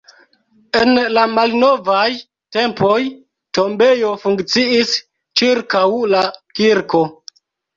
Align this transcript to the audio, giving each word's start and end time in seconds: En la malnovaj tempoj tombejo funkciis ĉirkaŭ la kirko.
En 0.77 1.01
la 1.17 1.25
malnovaj 1.33 2.05
tempoj 2.57 2.95
tombejo 3.59 4.09
funkciis 4.25 4.97
ĉirkaŭ 5.43 5.87
la 6.17 6.25
kirko. 6.63 7.05